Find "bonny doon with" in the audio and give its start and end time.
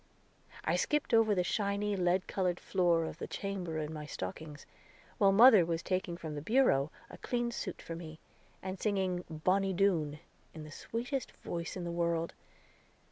9.29-10.63